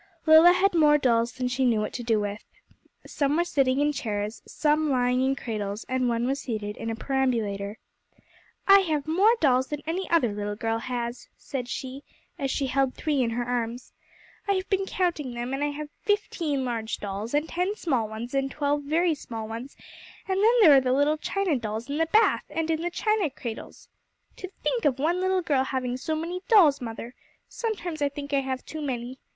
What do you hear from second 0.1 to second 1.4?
* Lilla had more dolls